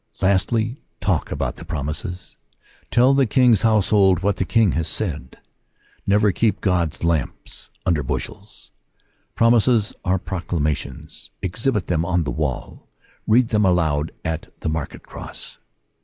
[0.19, 2.35] Lastly, talk about the promises.
[2.89, 5.37] Tell the King s household what the King has said.
[6.07, 8.71] Never keep God's lamps under bushels.
[9.35, 12.87] Promises are pro clamations; exhibit them on the wall;
[13.27, 15.59] read them aloud at the market cross.